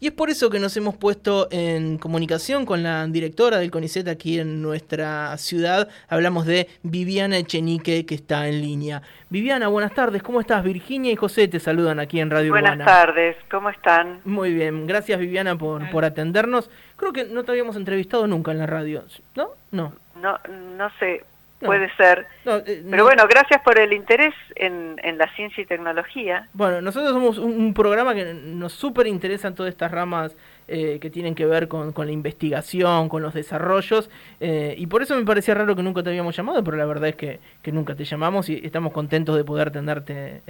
Y 0.00 0.08
es 0.08 0.12
por 0.12 0.30
eso 0.30 0.50
que 0.50 0.58
nos 0.58 0.76
hemos 0.76 0.96
puesto 0.96 1.48
en 1.50 1.98
comunicación 1.98 2.66
con 2.66 2.82
la 2.82 3.06
directora 3.06 3.58
del 3.58 3.70
CONICET 3.70 4.08
aquí 4.08 4.38
en 4.38 4.60
nuestra 4.62 5.36
ciudad. 5.38 5.88
Hablamos 6.08 6.46
de 6.46 6.68
Viviana 6.82 7.38
Echenique, 7.38 8.04
que 8.04 8.14
está 8.14 8.48
en 8.48 8.60
línea. 8.60 9.02
Viviana, 9.30 9.68
buenas 9.68 9.94
tardes. 9.94 10.22
¿Cómo 10.22 10.40
estás? 10.40 10.62
Virginia 10.64 11.12
y 11.12 11.16
José 11.16 11.48
te 11.48 11.60
saludan 11.60 12.00
aquí 12.00 12.20
en 12.20 12.30
Radio 12.30 12.50
Buenas 12.50 12.78
tardes. 12.78 13.36
¿Cómo 13.50 13.70
están? 13.70 14.20
Muy 14.24 14.52
bien. 14.52 14.86
Gracias, 14.86 15.18
Viviana, 15.18 15.56
por, 15.56 15.90
por 15.90 16.04
atendernos. 16.04 16.70
Creo 16.96 17.12
que 17.12 17.24
no 17.24 17.44
te 17.44 17.52
habíamos 17.52 17.76
entrevistado 17.76 18.26
nunca 18.26 18.52
en 18.52 18.58
la 18.58 18.66
radio, 18.66 19.04
¿no? 19.34 19.50
No. 19.70 19.92
No, 20.20 20.38
no 20.76 20.90
sé 20.98 21.24
puede 21.60 21.90
ser. 21.96 22.26
Eh, 22.44 22.82
Pero 22.90 23.04
bueno, 23.04 23.26
gracias 23.28 23.60
por 23.62 23.78
el 23.78 23.92
interés 23.92 24.34
en, 24.54 24.96
la 25.18 25.28
ciencia 25.34 25.62
y 25.62 25.66
tecnología. 25.66 26.48
Bueno, 26.52 26.80
nosotros 26.80 27.12
somos 27.12 27.38
un, 27.38 27.72
programa 27.74 28.14
que 28.14 28.34
nos 28.34 28.72
súper 28.72 29.06
interesan 29.06 29.54
todas 29.54 29.70
estas 29.72 29.90
ramas 29.90 30.36
eh, 30.68 30.98
que 31.00 31.10
tienen 31.10 31.34
que 31.34 31.46
ver 31.46 31.68
con, 31.68 31.92
la 31.96 32.12
investigación, 32.12 33.08
con 33.08 33.22
los 33.22 33.34
desarrollos, 33.34 34.10
eh, 34.40 34.74
y 34.76 34.86
por 34.86 35.02
eso 35.02 35.16
me 35.16 35.24
parecía 35.24 35.54
raro 35.54 35.74
que 35.76 35.82
nunca 35.82 36.02
te 36.02 36.10
habíamos 36.10 36.36
llamado, 36.36 36.62
pero 36.62 36.76
la 36.76 36.86
verdad 36.86 37.08
es 37.08 37.16
que, 37.16 37.40
nunca 37.72 37.94
te 37.94 38.04
llamamos 38.04 38.48
y 38.48 38.60
estamos 38.64 38.92
contentos 38.92 39.36
de 39.36 39.44
poder 39.44 39.70
tenerte 39.70 40.42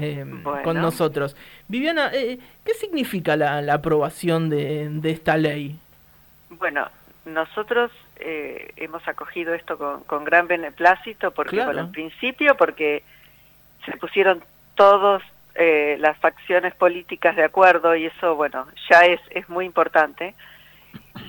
con 0.63 0.77
nosotros. 0.81 1.37
Viviana, 1.69 2.11
¿qué 2.11 2.75
significa 2.75 3.37
la, 3.37 3.75
aprobación 3.75 4.51
de, 4.51 4.89
de 4.91 5.11
esta 5.11 5.37
ley? 5.37 5.77
Bueno, 6.51 6.89
nosotros 7.25 7.91
eh, 8.17 8.73
hemos 8.77 9.07
acogido 9.09 9.55
esto 9.55 9.79
con, 10.07 10.25
gran 10.25 10.47
beneplácito, 10.47 11.33
porque 11.33 11.61
en 11.61 11.93
principio 11.93 12.57
porque 12.57 13.03
se 13.85 13.97
pusieron 13.97 14.43
todos 14.75 15.23
eh, 15.55 15.97
las 16.01 16.17
facciones 16.19 16.75
políticas 16.75 17.37
de 17.37 17.45
acuerdo 17.45 17.95
y 17.97 18.07
eso, 18.07 18.35
bueno, 18.37 18.67
ya 18.91 19.05
es, 19.07 19.21
es 19.31 19.49
muy 19.49 19.65
importante. 19.67 20.35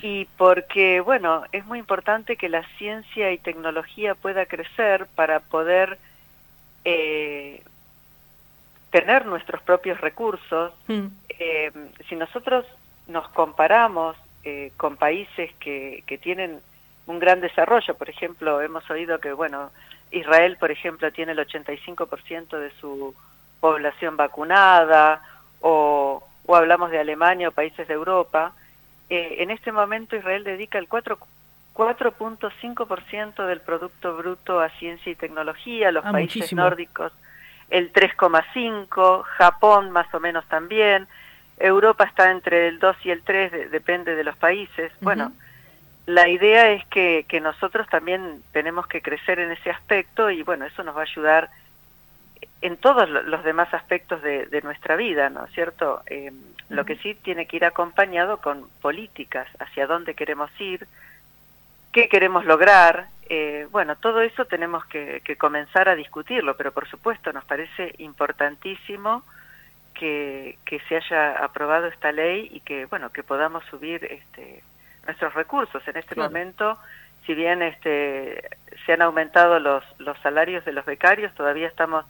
Y 0.02 0.26
porque, 0.38 1.00
bueno, 1.02 1.44
es 1.52 1.66
muy 1.66 1.80
importante 1.80 2.36
que 2.36 2.50
la 2.50 2.64
ciencia 2.78 3.32
y 3.32 3.38
tecnología 3.38 4.16
pueda 4.16 4.46
crecer 4.46 5.08
para 5.16 5.40
poder 5.40 5.98
eh, 6.84 7.64
tener 8.92 9.26
nuestros 9.26 9.62
propios 9.62 10.00
recursos. 10.02 10.74
Mm. 10.88 11.08
si 12.08 12.16
nosotros 12.16 12.66
nos 13.08 13.28
comparamos 13.30 14.16
eh, 14.44 14.72
con 14.78 14.96
países 14.96 15.52
que, 15.60 16.04
que 16.06 16.18
tienen 16.18 16.60
un 17.08 17.20
gran 17.20 17.42
desarrollo. 17.42 17.96
Por 17.96 18.10
ejemplo, 18.10 18.62
hemos 18.62 18.90
oído 18.90 19.20
que, 19.20 19.34
bueno, 19.34 19.72
Israel, 20.12 20.56
por 20.60 20.72
ejemplo, 20.72 21.12
tiene 21.12 21.34
el 21.34 21.40
85% 21.40 22.58
de 22.58 22.72
su 22.80 23.14
población 23.60 24.16
vacunada, 24.18 25.22
o, 25.62 26.24
o, 26.46 26.56
hablamos 26.56 26.92
de 26.92 27.00
Alemania 27.00 27.50
o 27.50 27.52
países 27.52 27.88
de 27.88 27.94
Europa. 27.94 28.54
Eh, 29.10 29.38
en 29.40 29.52
este 29.52 29.72
momento 29.72 30.16
Israel 30.16 30.44
dedica 30.44 30.78
el 30.78 30.88
4.5% 30.90 33.46
del 33.46 33.62
Producto 33.62 34.18
Bruto 34.18 34.60
a 34.60 34.70
ciencia 34.70 35.12
y 35.12 35.16
tecnología, 35.16 35.92
los 35.92 36.06
ah, 36.06 36.12
países 36.12 36.54
nórdicos 36.54 37.12
el 37.70 37.92
3,5%, 37.92 39.24
Japón 39.24 39.92
más 39.92 40.14
o 40.14 40.20
menos 40.20 40.46
también, 40.48 41.08
Europa 41.58 42.04
está 42.04 42.32
entre 42.32 42.68
el 42.68 42.80
2 42.80 42.98
y 43.04 43.12
el 43.12 43.24
3, 43.24 43.72
depende 43.72 44.16
de 44.16 44.24
los 44.24 44.38
países. 44.38 44.92
Bueno, 45.02 45.32
la 46.06 46.28
idea 46.28 46.72
es 46.72 46.86
que, 46.88 47.26
que, 47.28 47.42
nosotros 47.42 47.88
también 47.88 48.44
tenemos 48.52 48.88
que 48.88 49.02
crecer 49.02 49.40
en 49.40 49.52
ese 49.52 49.72
aspecto 49.72 50.30
y 50.30 50.44
bueno, 50.44 50.66
eso 50.66 50.84
nos 50.84 50.96
va 50.96 51.02
a 51.02 51.04
ayudar 51.04 51.50
en 52.62 52.78
todos 52.78 53.10
los 53.10 53.44
demás 53.44 53.74
aspectos 53.74 54.22
de, 54.22 54.62
nuestra 54.64 54.96
vida, 54.96 55.30
¿no 55.30 55.46
es 55.46 55.52
cierto? 55.54 56.02
Eh, 56.08 56.32
lo 56.70 56.86
que 56.86 56.98
sí 56.98 57.16
tiene 57.16 57.46
que 57.48 57.58
ir 57.58 57.66
acompañado 57.66 58.38
con 58.38 58.68
políticas, 58.82 59.48
hacia 59.60 59.88
dónde 59.88 60.16
queremos 60.16 60.50
ir, 60.60 60.88
qué 61.92 62.10
queremos 62.10 62.46
lograr. 62.46 63.08
Eh, 63.30 63.68
bueno, 63.72 63.96
todo 63.96 64.22
eso 64.22 64.46
tenemos 64.46 64.86
que, 64.86 65.22
que 65.24 65.36
comenzar 65.36 65.90
a 65.90 65.96
discutirlo, 65.96 66.56
pero 66.58 66.72
por 66.72 66.88
supuesto 66.88 67.34
nos 67.34 67.46
parece 67.46 67.94
importantísimo 68.00 69.24
que, 69.96 70.82
se 70.88 70.96
haya 70.98 71.44
aprobado 71.44 71.88
esta 71.88 72.12
ley 72.12 72.50
y 72.52 72.60
que 72.60 72.86
bueno 72.86 73.12
que 73.12 73.24
podamos 73.24 73.64
subir 73.66 74.06
este, 74.06 74.64
nuestros 75.06 75.34
recursos. 75.34 75.86
En 75.88 75.98
este 75.98 76.16
momento 76.16 76.78
si 77.26 77.34
bien 77.34 77.62
este 77.62 78.50
se 78.86 78.94
han 78.94 79.02
aumentado 79.02 79.60
los 79.60 79.84
los 80.00 80.18
salarios 80.20 80.64
de 80.66 80.74
los 80.74 80.86
becarios 80.86 81.34
todavía 81.34 81.68
estamos 81.68 82.06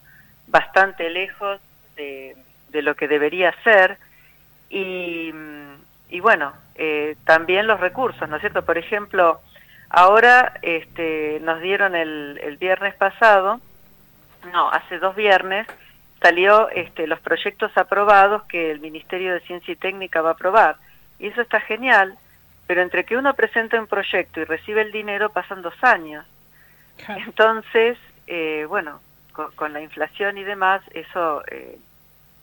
bastante 0.47 1.09
lejos 1.09 1.59
de, 1.95 2.35
de 2.69 2.81
lo 2.81 2.95
que 2.95 3.07
debería 3.07 3.53
ser. 3.63 3.97
Y, 4.69 5.31
y 6.09 6.19
bueno 6.19 6.53
eh, 6.75 7.15
también 7.23 7.67
los 7.67 7.79
recursos 7.79 8.27
no 8.27 8.35
es 8.35 8.41
cierto 8.41 8.65
por 8.65 8.77
ejemplo 8.77 9.39
ahora 9.89 10.59
este 10.61 11.39
nos 11.41 11.61
dieron 11.61 11.95
el, 11.95 12.39
el 12.43 12.57
viernes 12.57 12.95
pasado 12.95 13.61
no 14.51 14.69
hace 14.71 14.97
dos 14.97 15.15
viernes 15.15 15.67
salió 16.25 16.69
este, 16.69 17.05
los 17.05 17.19
proyectos 17.19 17.71
aprobados 17.77 18.43
que 18.45 18.71
el 18.71 18.79
Ministerio 18.79 19.33
de 19.33 19.41
Ciencia 19.41 19.71
y 19.71 19.75
Técnica 19.75 20.21
va 20.21 20.29
a 20.29 20.33
aprobar. 20.33 20.77
Y 21.19 21.27
eso 21.27 21.41
está 21.41 21.59
genial, 21.61 22.17
pero 22.67 22.81
entre 22.81 23.05
que 23.05 23.17
uno 23.17 23.33
presenta 23.33 23.79
un 23.79 23.87
proyecto 23.87 24.39
y 24.39 24.45
recibe 24.45 24.81
el 24.81 24.91
dinero 24.91 25.29
pasan 25.29 25.61
dos 25.61 25.75
años. 25.83 26.25
Entonces, 27.07 27.97
eh, 28.27 28.65
bueno, 28.67 29.01
con, 29.55 29.73
la 29.73 29.81
inflación 29.81 30.37
y 30.37 30.43
demás, 30.43 30.81
eso 30.91 31.43
eh, 31.47 31.77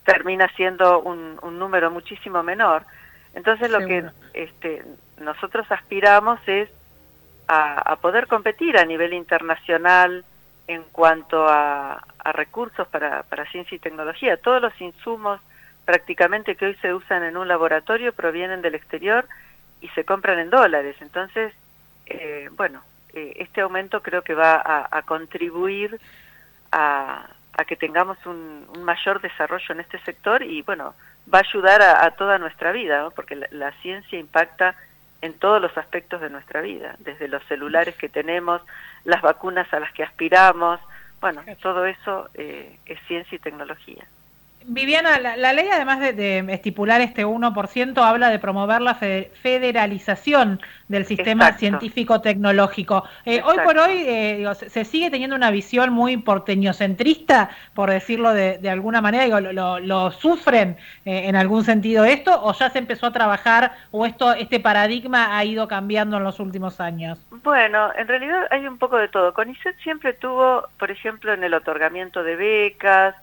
termina 0.05 0.47
siendo 0.55 0.99
un, 0.99 1.39
número 1.57 1.91
muchísimo 1.91 2.43
menor. 2.43 2.85
Entonces, 3.33 3.71
lo 3.71 3.79
que 3.79 4.05
este, 4.33 4.83
nosotros 5.19 5.65
aspiramos 5.71 6.39
es 6.47 6.69
a 7.47 7.95
poder 7.97 8.27
competir 8.27 8.77
a 8.77 8.85
nivel 8.85 9.13
internacional, 9.13 10.23
en 10.67 10.83
cuanto 10.91 11.45
a, 11.47 12.03
recursos 12.33 12.87
para, 12.87 13.23
para 13.23 13.45
ciencia 13.51 13.75
y 13.75 13.79
tecnología. 13.79 14.37
Todos 14.37 14.61
los 14.61 14.79
insumos 14.79 15.41
prácticamente 15.85 16.55
que 16.55 16.67
hoy 16.67 16.75
se 16.75 16.93
usan 16.93 17.23
en 17.23 17.35
un 17.35 17.47
laboratorio 17.47 18.13
provienen 18.13 18.61
del 18.61 18.75
exterior 18.75 19.27
y 19.83 19.89
se 19.89 20.05
compran 20.05 20.39
en 20.39 20.49
dólares. 20.49 20.95
Entonces, 21.01 21.53
eh, 22.05 22.49
bueno, 22.53 22.81
eh, 23.13 23.33
este 23.39 23.61
aumento 23.61 24.01
creo 24.01 24.21
que 24.21 24.33
va 24.33 24.87
a, 24.89 25.01
contribuir 25.03 25.99
a, 26.71 27.27
que 27.67 27.75
tengamos 27.75 28.17
un, 28.25 28.65
mayor 28.83 29.21
desarrollo 29.21 29.73
en 29.73 29.81
este 29.81 29.99
sector 29.99 30.41
y, 30.41 30.61
bueno, 30.61 30.95
va 31.31 31.39
a 31.39 31.41
ayudar 31.47 31.81
a, 31.81 32.09
toda 32.11 32.39
nuestra 32.39 32.71
vida, 32.71 33.09
porque 33.09 33.35
la, 33.35 33.71
ciencia 33.81 34.17
impacta 34.17 34.73
en 35.21 35.33
todos 35.33 35.61
los 35.61 35.77
aspectos 35.77 36.21
de 36.21 36.29
nuestra 36.29 36.61
vida, 36.61 36.95
desde 36.99 37.27
los 37.27 37.43
celulares 37.43 37.95
que 37.95 38.07
tenemos, 38.07 38.61
las 39.03 39.21
vacunas 39.21 39.71
a 39.73 39.81
las 39.81 39.91
que 39.91 40.03
aspiramos, 40.03 40.79
bueno, 41.19 41.43
todo 41.61 41.85
eso 41.85 42.29
eh, 42.35 42.77
es 42.85 42.99
ciencia 43.07 43.35
y 43.35 43.39
tecnología. 43.39 44.05
Viviana, 44.67 45.19
la, 45.19 45.53
ley 45.53 45.67
además 45.71 45.99
de, 45.99 46.39
estipular 46.49 47.01
este 47.01 47.25
1%, 47.25 47.97
habla 48.03 48.29
de 48.29 48.39
promover 48.39 48.81
la 48.81 48.95
federalización 48.95 50.61
del 50.87 51.05
sistema 51.05 51.53
científico-tecnológico. 51.53 53.03
Eh, 53.25 53.41
hoy 53.43 53.57
por 53.63 53.77
hoy 53.77 54.03
eh, 54.05 54.47
se, 54.55 54.85
sigue 54.85 55.09
teniendo 55.09 55.35
una 55.35 55.51
visión 55.51 55.91
muy 55.91 56.17
porteñocentrista, 56.17 57.49
por 57.73 57.89
decirlo 57.89 58.33
de, 58.33 58.69
alguna 58.69 59.01
manera, 59.01 59.23
digo, 59.25 59.39
lo, 59.39 60.11
sufren 60.11 60.77
eh, 61.05 61.27
en 61.27 61.35
algún 61.35 61.63
sentido 61.63 62.05
esto, 62.05 62.39
o 62.43 62.53
ya 62.53 62.69
se 62.69 62.79
empezó 62.79 63.07
a 63.07 63.11
trabajar, 63.11 63.73
o 63.91 64.05
esto 64.05 64.33
este 64.33 64.59
paradigma 64.59 65.37
ha 65.37 65.45
ido 65.45 65.67
cambiando 65.67 66.17
en 66.17 66.23
los 66.23 66.39
últimos 66.39 66.79
años. 66.79 67.19
Bueno, 67.43 67.91
en 67.95 68.07
realidad 68.07 68.47
hay 68.51 68.67
un 68.67 68.77
poco 68.77 68.97
de 68.97 69.07
todo. 69.07 69.33
CONICET 69.33 69.77
siempre 69.79 70.13
tuvo, 70.13 70.67
por 70.77 70.91
ejemplo, 70.91 71.33
en 71.33 71.43
el 71.43 71.53
otorgamiento 71.53 72.23
de 72.23 72.35
becas, 72.35 73.15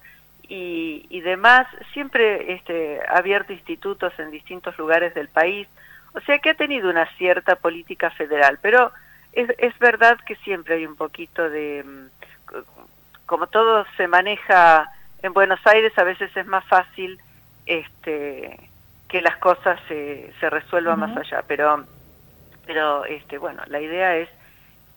y, 0.53 1.21
demás, 1.21 1.69
siempre 1.93 2.55
este, 2.55 3.01
ha 3.09 3.19
abierto 3.19 3.53
institutos 3.53 4.13
en 4.19 4.33
distintos 4.33 4.77
lugares 4.79 5.15
del 5.15 5.29
país, 5.29 5.69
o 6.13 6.21
sea 6.21 6.39
que 6.41 6.51
ha 6.51 6.55
tenido 6.55 6.91
una 6.91 7.07
cierta 7.17 7.55
política 7.55 8.11
federal, 8.11 8.59
pero 8.61 8.91
es, 9.33 9.49
es 9.59 9.79
verdad 9.79 10.19
que 10.27 10.35
siempre 10.37 10.75
hay 10.75 10.87
un 10.87 10.97
poquito 10.97 11.49
de, 11.49 11.85
mm, 11.85 12.57
como 13.27 13.47
todo 13.47 13.87
se 13.97 14.09
maneja 14.09 14.91
en 15.23 15.33
Buenos 15.33 15.65
Aires, 15.67 15.97
a 15.97 16.05
veces 16.05 16.37
es 16.37 16.47
más 16.47 16.65
fácil 16.65 17.21
este, 17.67 18.59
que 19.09 19.23
las 19.23 19.37
cosas 19.37 19.79
se, 19.87 20.33
se 20.41 20.51
resuelvan 20.51 20.99
más 20.99 21.17
allá, 21.17 21.45
pero, 21.47 21.85
pero 22.67 23.05
este, 23.05 23.39
bueno, 23.39 23.63
la 23.69 23.81
idea 23.81 24.17
es 24.17 24.29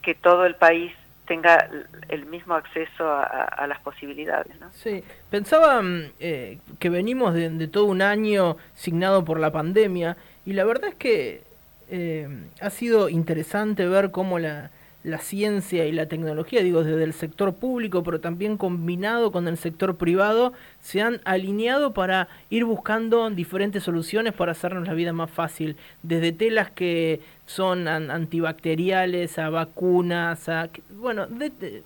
que 0.01 0.15
todo 0.15 0.47
el 0.47 0.55
país 0.55 0.91
tenga 1.25 1.69
el 2.09 2.25
mismo 2.25 2.55
acceso 2.55 3.09
a, 3.09 3.65
las 3.67 3.79
posibilidades. 3.79 4.59
¿no? 4.59 4.69
Sí, 4.73 5.03
pensaba 5.29 5.81
mm, 5.81 6.11
eh, 6.19 6.59
que 6.79 6.89
venimos 6.89 7.33
de, 7.33 7.67
todo 7.67 7.85
un 7.85 8.01
año 8.01 8.57
signado 8.75 9.23
por 9.23 9.39
la 9.39 9.51
pandemia 9.51 10.17
y 10.45 10.53
la 10.53 10.65
verdad 10.65 10.89
es 10.89 10.95
que 10.95 11.43
eh, 11.89 12.27
ha 12.59 12.69
sido 12.69 13.09
interesante 13.09 13.87
ver 13.87 14.11
cómo 14.11 14.39
la, 14.39 14.69
la 15.03 15.17
ciencia 15.17 15.85
y 15.85 15.91
la 15.91 16.07
tecnología, 16.07 16.63
digo, 16.63 16.83
desde 16.83 17.03
el 17.03 17.13
sector 17.13 17.55
público, 17.55 18.03
pero 18.03 18.21
también 18.21 18.57
combinado 18.57 19.31
con 19.31 19.47
el 19.49 19.57
sector 19.57 19.97
privado, 19.97 20.53
se 20.79 21.01
han 21.01 21.19
alineado 21.25 21.93
para 21.93 22.29
ir 22.49 22.63
buscando 22.63 23.29
diferentes 23.29 23.83
soluciones 23.83 24.33
para 24.33 24.53
hacernos 24.53 24.87
la 24.87 24.93
vida 24.93 25.11
más 25.11 25.29
fácil, 25.29 25.75
desde 26.03 26.31
telas 26.31 26.71
que 26.71 27.19
son 27.45 27.87
antibacteriales 27.87 29.37
a 29.37 29.49
vacunas, 29.49 30.47
a, 30.47 30.69
bueno, 30.95 31.27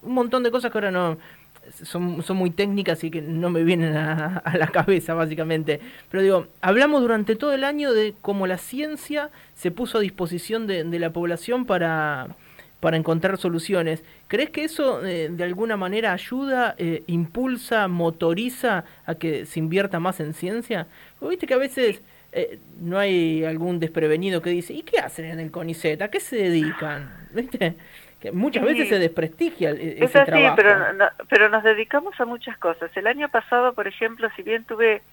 un 0.04 0.14
montón 0.14 0.44
de 0.44 0.52
cosas 0.52 0.72
que 0.72 0.78
ahora 0.78 0.92
no, 0.92 1.18
son, 1.84 2.22
son 2.22 2.38
muy 2.38 2.52
técnicas 2.52 3.04
y 3.04 3.10
que 3.10 3.22
no 3.24 3.50
me 3.50 3.64
vienen 3.64 3.98
a, 3.98 4.44
la 4.58 4.68
cabeza, 4.68 5.16
básicamente. 5.16 5.80
Pero 6.12 6.22
digo, 6.22 6.48
hablamos 6.62 7.02
durante 7.02 7.36
todo 7.36 7.54
el 7.54 7.64
año 7.64 7.94
de 7.94 8.14
cómo 8.22 8.46
la 8.46 8.60
ciencia 8.60 9.32
se 9.56 9.72
puso 9.72 9.98
a 9.98 10.02
disposición 10.02 10.68
de 10.68 11.00
la 11.00 11.12
población 11.12 11.66
para 11.66 12.36
para 12.80 12.98
encontrar 12.98 13.38
soluciones. 13.38 14.04
¿Crees 14.28 14.50
que 14.52 14.64
eso 14.64 15.06
eh, 15.06 15.30
de 15.32 15.44
alguna 15.44 15.78
manera 15.78 16.14
ayuda, 16.14 16.76
eh, 16.78 17.04
impulsa, 17.08 17.88
motoriza 17.88 18.86
a 19.06 19.16
que 19.16 19.46
se 19.46 19.60
invierta 19.60 20.00
más 20.00 20.20
en 20.20 20.34
ciencia? 20.34 20.88
viste 21.22 21.48
que 21.48 21.56
a 21.56 21.58
veces 21.58 22.02
eh, 22.32 22.60
no 22.80 23.00
hay 23.00 23.44
algún 23.44 23.80
desprevenido 23.80 24.42
que 24.42 24.52
dice, 24.52 24.74
¿y 24.74 24.84
qué 24.84 25.00
hacen 25.00 25.26
en 25.26 25.40
el 25.40 25.50
CONICET? 25.50 26.02
¿A 26.02 26.10
qué 26.10 26.20
se 26.20 26.36
dedican? 26.36 27.12
¿Viste? 27.32 27.76
Que 28.22 28.32
muchas 28.32 28.64
veces 28.64 28.90
se 28.90 28.98
desprestigia 28.98 29.70
el, 29.70 30.04
es 30.04 30.16
así, 30.16 30.32
Pero, 30.56 30.76
pero 31.30 31.50
nos 31.50 31.64
dedicamos 31.64 32.20
a 32.20 32.26
muchas 32.26 32.58
cosas. 32.58 32.90
El 32.96 33.06
año 33.06 33.30
pasado, 33.30 33.74
por 33.74 33.88
ejemplo, 33.88 34.28
si 34.36 34.42
bien 34.42 34.64
tuve... 34.64 35.04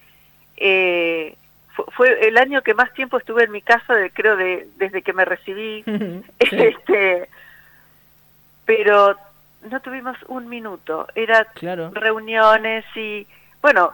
fue, 1.95 2.27
el 2.27 2.37
año 2.37 2.63
que 2.63 2.73
más 2.73 2.91
tiempo 2.93 3.19
estuve 3.19 3.43
en 3.43 3.51
mi 3.51 3.61
casa, 3.61 3.93
de, 3.93 4.09
creo, 4.09 4.35
de, 4.35 4.67
desde 4.77 5.03
que 5.03 5.13
me 5.13 5.23
recibí. 5.23 5.83
este 6.39 7.27
pero 8.65 9.15
no 9.69 9.79
tuvimos 9.79 10.17
un 10.27 10.47
minuto, 10.47 11.07
era 11.15 11.47
reuniones 11.93 12.85
y, 12.95 13.27
bueno, 13.61 13.93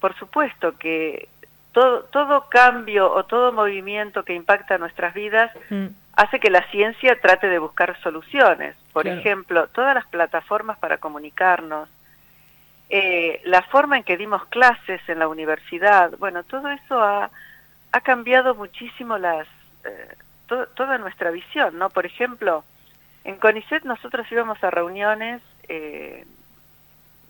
por 0.00 0.16
supuesto 0.16 0.76
que 0.78 1.28
todo, 1.72 2.04
todo 2.04 2.48
cambio 2.48 3.12
o 3.12 3.24
todo 3.24 3.52
movimiento 3.52 4.24
que 4.24 4.34
impacta 4.34 4.78
nuestras 4.78 5.14
vidas 5.14 5.50
mm. 5.70 5.86
hace 6.14 6.40
que 6.40 6.50
la 6.50 6.62
ciencia 6.70 7.20
trate 7.20 7.48
de 7.48 7.58
buscar 7.58 8.00
soluciones. 8.00 8.76
Por 8.92 9.06
ejemplo, 9.06 9.68
todas 9.68 9.94
las 9.94 10.06
plataformas 10.06 10.78
para 10.78 10.98
comunicarnos, 10.98 11.88
eh, 12.90 13.40
la 13.44 13.62
forma 13.62 13.98
en 13.98 14.04
que 14.04 14.16
dimos 14.16 14.44
clases 14.46 15.00
en 15.08 15.18
la 15.18 15.28
universidad, 15.28 16.12
bueno, 16.18 16.42
todo 16.42 16.68
eso 16.68 17.00
ha, 17.00 17.30
ha 17.92 18.00
cambiado 18.00 18.54
muchísimo 18.54 19.18
las, 19.18 19.46
eh, 19.84 20.16
toda 20.46 20.98
nuestra 20.98 21.30
visión, 21.30 21.78
¿no? 21.78 21.90
Por 21.90 22.06
ejemplo, 22.06 22.64
en 23.24 23.36
CONICET 23.36 23.84
nosotros 23.84 24.30
íbamos 24.30 24.62
a 24.62 24.70
reuniones 24.70 25.42
eh, 25.68 26.24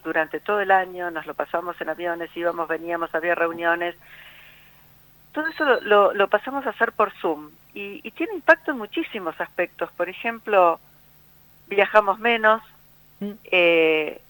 durante 0.05 0.41
todo 0.41 0.61
el 0.61 0.71
año, 0.71 1.11
nos 1.11 1.27
lo 1.27 1.35
pasamos 1.35 1.81
en 1.81 1.89
aviones, 1.89 2.35
íbamos, 2.37 2.69
veníamos, 2.69 3.15
había 3.15 3.35
reuniones. 3.35 3.95
Todo 5.33 5.47
eso 5.49 5.81
lo, 5.83 6.29
pasamos 6.29 6.67
a 6.67 6.71
hacer 6.71 6.93
por 6.93 7.13
Zoom 7.13 7.51
y, 7.75 8.11
tiene 8.13 8.35
impacto 8.35 8.73
en 8.73 8.79
muchísimos 8.79 9.41
aspectos. 9.41 9.91
Por 9.93 10.09
ejemplo, 10.09 10.81
viajamos 11.67 12.19
menos, 12.19 12.63
mm. 13.21 13.33
eh, 13.45 14.21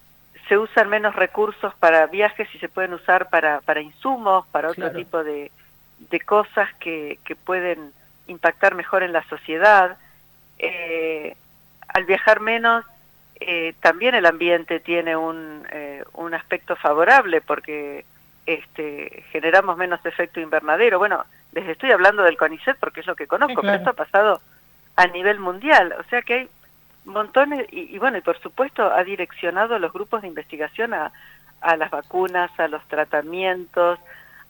se 0.47 0.57
usan 0.57 0.89
menos 0.89 1.15
recursos 1.15 1.73
para 1.75 2.07
viajes 2.07 2.47
y 2.53 2.59
se 2.59 2.69
pueden 2.69 2.93
usar 2.93 3.29
para, 3.29 3.61
para 3.61 3.81
insumos, 3.81 4.45
para 4.47 4.69
otro 4.71 4.91
tipo 4.91 5.23
de, 5.23 5.51
de 5.99 6.19
cosas 6.19 6.73
que, 6.79 7.19
que, 7.23 7.35
pueden 7.35 7.93
impactar 8.27 8.75
mejor 8.75 9.03
en 9.03 9.13
la 9.13 9.23
sociedad. 9.29 9.97
Eh, 10.57 11.35
al 11.99 12.05
viajar 12.05 12.39
menos, 12.39 12.85
eh, 13.39 13.73
también 13.81 14.15
el 14.15 14.25
ambiente 14.25 14.79
tiene 14.79 15.15
un, 15.15 15.65
eh, 15.71 16.03
un 16.13 16.33
aspecto 16.33 16.75
favorable 16.75 17.41
porque 17.41 18.05
este, 18.45 19.23
generamos 19.31 19.77
menos 19.77 20.05
efecto 20.05 20.39
invernadero. 20.39 20.97
Bueno, 20.97 21.25
les 21.51 21.67
estoy 21.67 21.91
hablando 21.91 22.23
del 22.23 22.37
CONICET 22.37 22.77
porque 22.79 23.01
es 23.01 23.07
lo 23.07 23.15
que 23.15 23.27
conozco, 23.27 23.61
pero 23.61 23.73
esto 23.73 23.91
ha 23.91 23.93
pasado 23.93 24.41
a 24.95 25.07
nivel 25.07 25.39
mundial. 25.39 25.93
O 25.99 26.03
sea 26.09 26.21
que 26.21 26.33
hay 26.33 26.49
montones, 27.05 27.67
y, 27.71 27.97
bueno, 27.97 28.17
y 28.17 28.21
por 28.21 28.39
supuesto 28.39 28.91
ha 28.91 29.03
direccionado 29.03 29.77
los 29.77 29.91
grupos 29.91 30.21
de 30.21 30.27
investigación 30.27 30.93
a, 30.93 31.11
a 31.61 31.75
las 31.75 31.91
vacunas, 31.91 32.51
a 32.59 32.67
los 32.67 32.83
tratamientos, 32.87 33.99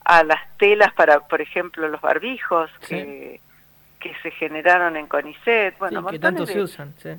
a 0.04 0.22
las 0.24 0.40
telas 0.56 0.92
para, 0.94 1.20
por 1.20 1.40
ejemplo, 1.40 1.88
los 1.88 2.00
barbijos 2.00 2.70
que, 2.88 3.40
que 3.98 4.14
se 4.22 4.30
generaron 4.30 4.96
en 4.96 5.06
CONICET. 5.06 5.78
Bueno, 5.78 6.06
que 6.06 6.18
tanto 6.18 6.46
se 6.46 6.60
usan, 6.60 6.94
sí. 6.98 7.10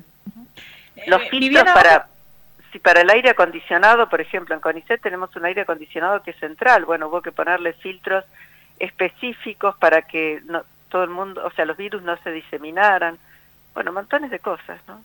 Los 1.06 1.22
eh, 1.22 1.28
filtros 1.30 1.64
para 1.64 2.08
si 2.72 2.78
para 2.78 3.02
el 3.02 3.10
aire 3.10 3.30
acondicionado, 3.30 4.08
por 4.08 4.22
ejemplo, 4.22 4.54
en 4.54 4.60
CONICET 4.62 5.02
tenemos 5.02 5.36
un 5.36 5.44
aire 5.44 5.60
acondicionado 5.60 6.22
que 6.22 6.30
es 6.30 6.38
central, 6.38 6.86
bueno, 6.86 7.08
hubo 7.08 7.20
que 7.20 7.30
ponerle 7.30 7.74
filtros 7.74 8.24
específicos 8.78 9.76
para 9.76 10.02
que 10.02 10.40
no, 10.46 10.64
todo 10.88 11.04
el 11.04 11.10
mundo, 11.10 11.44
o 11.44 11.50
sea, 11.52 11.66
los 11.66 11.76
virus 11.76 12.02
no 12.02 12.16
se 12.22 12.32
diseminaran, 12.32 13.18
bueno, 13.74 13.92
montones 13.92 14.30
de 14.30 14.38
cosas, 14.38 14.80
¿no? 14.88 15.02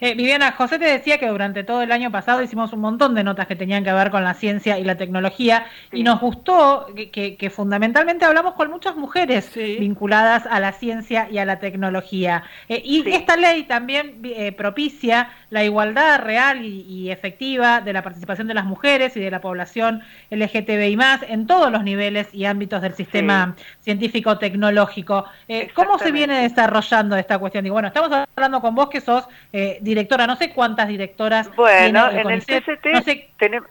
Eh, 0.00 0.14
Viviana, 0.14 0.50
José 0.52 0.78
te 0.78 0.86
decía 0.86 1.18
que 1.18 1.28
durante 1.28 1.62
todo 1.62 1.82
el 1.82 1.92
año 1.92 2.10
pasado 2.10 2.42
hicimos 2.42 2.72
un 2.72 2.80
montón 2.80 3.14
de 3.14 3.22
notas 3.22 3.46
que 3.46 3.54
tenían 3.54 3.84
que 3.84 3.92
ver 3.92 4.10
con 4.10 4.24
la 4.24 4.34
ciencia 4.34 4.76
y 4.78 4.84
la 4.84 4.96
tecnología 4.96 5.66
y 5.92 6.02
nos 6.02 6.20
gustó 6.20 6.86
que, 7.12 7.52
fundamentalmente 7.54 8.24
hablamos 8.24 8.54
con 8.54 8.70
muchas 8.70 8.96
mujeres 8.96 9.54
vinculadas 9.54 10.46
a 10.46 10.58
la 10.58 10.72
ciencia 10.72 11.28
y 11.30 11.38
a 11.38 11.44
la 11.44 11.60
tecnología. 11.60 12.42
Eh, 12.68 12.82
y 12.84 13.08
esta 13.10 13.36
ley 13.36 13.64
también 13.64 14.20
eh, 14.24 14.50
propicia 14.52 15.30
la 15.50 15.62
igualdad 15.62 16.20
real 16.20 16.64
y, 16.64 17.10
efectiva 17.12 17.80
de 17.80 17.92
la 17.92 18.02
participación 18.02 18.46
de 18.46 18.54
las 18.54 18.64
mujeres 18.64 19.16
y 19.16 19.20
de 19.20 19.30
la 19.30 19.40
población 19.40 20.02
LGTBI 20.30 20.96
más 20.96 21.22
en 21.28 21.46
todos 21.46 21.70
los 21.70 21.84
niveles 21.84 22.28
y 22.32 22.46
ámbitos 22.46 22.80
del 22.80 22.94
sistema 22.94 23.54
científico-tecnológico. 23.80 25.26
¿Cómo 25.74 25.98
se 25.98 26.10
viene 26.10 26.42
desarrollando 26.42 27.16
esta 27.16 27.38
cuestión? 27.38 27.66
Y 27.66 27.70
bueno, 27.70 27.88
estamos 27.88 28.10
hablando 28.34 28.60
con 28.60 28.74
vos 28.74 28.88
que 28.88 29.00
sos 29.00 29.28
eh, 29.52 29.78
directora, 29.80 30.26
no 30.26 30.36
sé 30.36 30.52
cuántas 30.52 30.88
directoras. 30.88 31.54
Bueno, 31.56 32.10
en 32.10 32.30
el 32.30 32.40
CCT, 32.42 33.36
tenemos, 33.36 33.68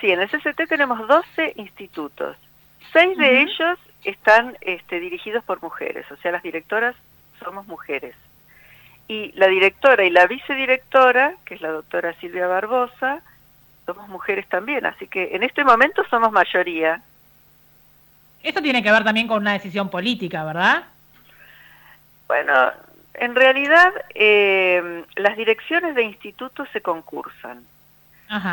sí, 0.00 0.10
en 0.10 0.20
el 0.20 0.28
CCT 0.28 0.68
tenemos 0.68 1.06
12 1.06 1.54
institutos. 1.56 2.36
Seis 2.92 3.18
de 3.18 3.42
ellos 3.42 3.78
están 4.04 4.56
este, 4.60 5.00
dirigidos 5.00 5.42
por 5.44 5.60
mujeres, 5.62 6.06
o 6.12 6.16
sea, 6.18 6.32
las 6.32 6.42
directoras 6.42 6.94
somos 7.42 7.66
mujeres. 7.66 8.14
Y 9.08 9.32
la 9.32 9.48
directora 9.48 10.04
y 10.04 10.10
la 10.10 10.26
vicedirectora, 10.26 11.34
que 11.44 11.54
es 11.54 11.60
la 11.60 11.70
doctora 11.70 12.14
Silvia 12.20 12.46
Barbosa, 12.46 13.20
somos 13.84 14.08
mujeres 14.08 14.48
también, 14.48 14.86
así 14.86 15.06
que 15.06 15.34
en 15.34 15.42
este 15.42 15.64
momento 15.64 16.02
somos 16.08 16.32
mayoría. 16.32 17.00
Esto 18.42 18.62
tiene 18.62 18.82
que 18.82 18.90
ver 18.92 19.04
también 19.04 19.26
con 19.26 19.38
una 19.38 19.52
decisión 19.52 19.88
política, 19.88 20.44
¿verdad? 20.44 20.84
Bueno, 22.28 22.52
en 23.18 23.34
realidad, 23.34 23.92
eh, 24.14 25.04
las 25.16 25.36
direcciones 25.36 25.94
de 25.94 26.02
institutos 26.02 26.68
se 26.72 26.80
concursan. 26.80 27.64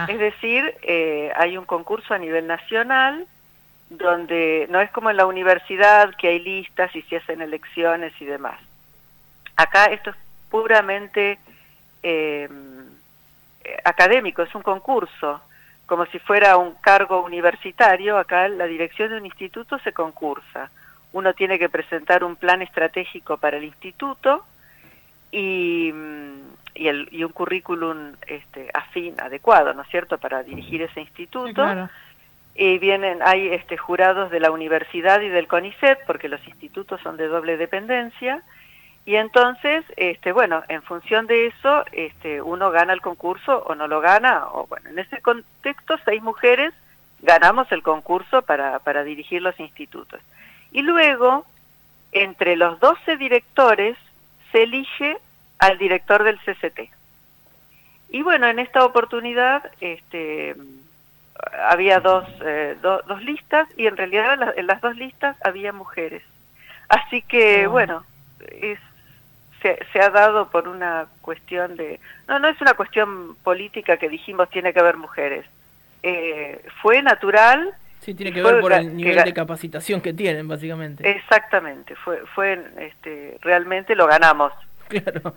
Es 0.08 0.20
decir, 0.20 0.76
eh, 0.84 1.32
hay 1.36 1.58
un 1.58 1.66
concurso 1.66 2.14
a 2.14 2.20
nivel 2.20 2.46
nacional 2.46 3.26
donde 3.90 4.68
no 4.70 4.80
es 4.82 4.92
como 4.92 5.10
en 5.10 5.18
la 5.18 5.26
universidad 5.26 6.14
que 6.16 6.28
hay 6.28 6.40
listas 6.40 6.96
y 6.96 7.02
se 7.04 7.18
hacen 7.18 7.42
elecciones 7.42 8.14
y 8.20 8.26
demás. 8.26 8.60
Acá 9.56 9.86
esto 9.86 10.12
es 10.12 10.16
puramente 10.50 11.40
eh, 12.04 12.48
académico, 13.84 14.44
es 14.44 14.54
un 14.54 14.62
concurso, 14.62 15.42
como 15.88 16.06
si 16.08 16.20
fuera 16.20 16.58
un 16.58 16.76
cargo 16.76 17.24
universitario, 17.24 18.18
acá 18.18 18.48
la 18.48 18.66
dirección 18.66 19.10
de 19.10 19.18
un 19.18 19.26
instituto 19.26 19.80
se 19.80 19.92
concursa. 19.92 20.70
Uno 21.12 21.34
tiene 21.34 21.60
que 21.60 21.70
presentar 21.70 22.24
un 22.24 22.36
plan 22.36 22.62
estratégico 22.62 23.38
para 23.38 23.58
el 23.58 23.64
instituto, 23.64 24.46
y, 25.34 25.92
y, 26.76 26.88
el, 26.88 27.10
y 27.12 27.24
un 27.24 27.32
currículum 27.32 28.14
este, 28.28 28.70
afín, 28.74 29.20
adecuado, 29.20 29.74
¿no 29.74 29.82
es 29.82 29.90
cierto?, 29.90 30.20
para 30.20 30.44
dirigir 30.44 30.84
ese 30.84 31.02
instituto. 31.02 31.90
Y 32.56 32.78
vienen, 32.78 33.20
hay 33.24 33.48
este, 33.48 33.78
jurados 33.78 34.30
de 34.30 34.40
la 34.40 34.52
universidad 34.52 35.22
y 35.22 35.30
del 35.30 35.48
CONICET, 35.48 36.06
porque 36.06 36.30
los 36.30 36.48
institutos 36.48 37.02
son 37.02 37.18
de 37.18 37.28
doble 37.28 37.58
dependencia, 37.58 38.44
y 39.06 39.16
entonces, 39.16 39.84
este, 39.98 40.32
bueno, 40.32 40.64
en 40.70 40.84
función 40.84 41.26
de 41.26 41.48
eso, 41.48 41.84
este, 41.92 42.42
uno 42.42 42.70
gana 42.70 42.94
el 42.94 43.02
concurso 43.02 43.64
o 43.68 43.74
no 43.74 43.88
lo 43.88 44.00
gana, 44.00 44.46
o 44.48 44.68
bueno, 44.68 44.92
en 44.92 45.00
ese 45.00 45.20
contexto, 45.20 45.98
seis 46.06 46.22
mujeres 46.22 46.74
ganamos 47.22 47.70
el 47.72 47.82
concurso 47.82 48.44
para, 48.44 48.80
para 48.80 49.04
dirigir 49.04 49.42
los 49.42 49.60
institutos. 49.60 50.22
Y 50.72 50.84
luego, 50.84 51.46
entre 52.12 52.56
los 52.56 52.80
12 52.80 53.18
directores, 53.18 53.98
se 54.54 54.64
elige 54.64 55.18
al 55.64 55.78
director 55.78 56.24
del 56.24 56.40
CCT. 56.40 56.90
Y 58.10 58.22
bueno, 58.22 58.48
en 58.48 58.60
esta 58.60 58.86
oportunidad 58.86 59.72
este, 59.80 60.56
había 61.68 62.00
dos, 62.00 62.26
eh, 62.46 62.76
dos 62.82 63.24
listas 63.24 63.68
y 63.78 63.88
en 63.88 63.98
realidad 63.98 64.54
en, 64.58 64.68
las 64.68 64.82
dos 64.82 64.96
listas 64.98 65.38
había 65.44 65.72
mujeres. 65.72 66.22
Así 66.90 67.22
que, 67.22 67.64
ah. 67.64 67.70
bueno, 67.70 68.06
se, 69.62 70.00
ha 70.02 70.10
dado 70.10 70.50
por 70.50 70.68
una 70.68 71.08
cuestión 71.22 71.78
de... 71.78 72.00
No, 72.28 72.40
no 72.40 72.50
es 72.50 72.60
una 72.62 72.74
cuestión 72.74 73.36
política 73.38 73.98
que 73.98 74.10
dijimos 74.10 74.50
tiene 74.50 74.74
que 74.74 74.80
haber 74.80 74.98
mujeres. 74.98 75.46
Eh, 76.04 76.62
fue 76.82 77.02
natural. 77.02 77.74
Sí, 78.02 78.14
tiene 78.14 78.34
que 78.34 78.44
ver 78.44 78.60
por 78.60 78.74
el 78.74 78.96
nivel 78.96 79.24
de 79.24 79.34
capacitación 79.34 80.02
que 80.02 80.14
tienen, 80.14 80.46
básicamente. 80.48 81.10
Exactamente, 81.10 81.96
fue, 81.96 82.18
fue 82.36 82.62
este, 82.80 83.38
realmente 83.42 83.96
lo 83.96 84.06
ganamos. 84.08 84.52
Claro. 84.94 85.34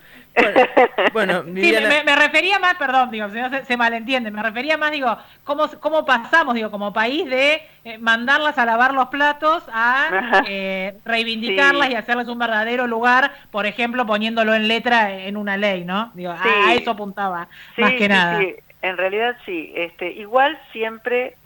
Bueno, 1.12 1.42
sí, 1.44 1.74
me, 2.04 2.16
refería 2.16 2.58
más, 2.58 2.74
perdón, 2.74 3.10
digo, 3.10 3.28
si 3.30 3.40
no 3.40 3.64
se, 3.64 3.76
malentiende, 3.76 4.30
me 4.30 4.42
refería 4.42 4.76
más, 4.76 4.92
digo, 4.92 5.16
cómo, 5.44 5.68
cómo 5.80 6.04
pasamos, 6.04 6.54
digo, 6.54 6.70
como 6.70 6.92
país 6.92 7.28
de 7.28 7.62
eh, 7.84 7.98
mandarlas 7.98 8.58
a 8.58 8.66
lavar 8.66 8.92
los 8.92 9.08
platos 9.08 9.62
a 9.72 10.42
eh, 10.46 10.98
reivindicarlas 11.04 11.90
y 11.90 11.94
hacerles 11.94 12.28
un 12.28 12.38
verdadero 12.38 12.86
lugar, 12.86 13.32
por 13.50 13.66
ejemplo, 13.66 14.04
poniéndolo 14.06 14.54
en 14.54 14.68
letra 14.68 15.12
en 15.12 15.36
una 15.36 15.56
ley, 15.56 15.84
¿no? 15.84 16.10
Digo, 16.14 16.32
a, 16.32 16.74
eso 16.74 16.90
apuntaba, 16.90 17.48
más 17.78 17.92
que 17.92 18.08
nada. 18.08 18.40
Sí, 18.40 18.54
en 18.82 18.96
realidad 18.96 19.36
sí. 19.46 19.72
Este, 19.74 20.12
igual 20.12 20.58
siempre, 20.72 21.36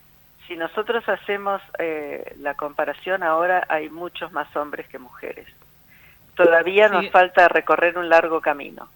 si 0.48 0.56
nosotros 0.56 1.08
hacemos 1.08 1.62
eh, 1.78 2.34
la 2.40 2.54
comparación 2.54 3.22
ahora, 3.22 3.64
hay 3.68 3.88
muchos 3.88 4.32
más 4.32 4.54
hombres 4.56 4.88
que 4.88 4.98
mujeres 4.98 5.46
todavía 6.44 6.88
nos 6.88 7.10
falta 7.10 7.48
recorrer 7.48 7.98
un 7.98 8.08
largo 8.08 8.40
camino. 8.40 8.88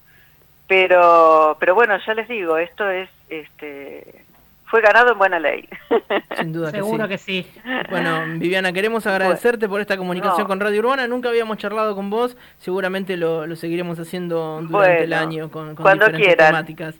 Pero, 0.66 1.56
pero 1.60 1.74
bueno, 1.74 1.96
ya 2.06 2.14
les 2.14 2.26
digo, 2.26 2.56
esto 2.56 2.88
es, 2.88 3.10
este, 3.28 4.24
fue 4.64 4.80
ganado 4.80 5.12
en 5.12 5.18
buena 5.18 5.38
ley. 5.38 5.68
Sin 6.38 6.52
duda 6.52 6.70
Seguro 6.70 7.06
que 7.06 7.18
sí. 7.18 7.46
Bueno, 7.90 8.22
Viviana, 8.38 8.72
queremos 8.72 9.06
agradecerte 9.06 9.68
por 9.68 9.80
esta 9.80 9.96
comunicación 9.96 10.46
con 10.46 10.58
Radio 10.58 10.80
Urbana. 10.80 11.06
Nunca 11.06 11.28
habíamos 11.28 11.58
charlado 11.58 11.94
con 11.94 12.08
vos. 12.08 12.36
Seguramente 12.58 13.16
lo, 13.16 13.54
seguiremos 13.56 13.98
haciendo 13.98 14.62
durante 14.62 15.04
el 15.04 15.12
año 15.12 15.50
con, 15.50 15.74
con 15.74 15.82
cuando 15.84 16.06
diferentes 16.06 16.38
temáticas. 16.38 16.94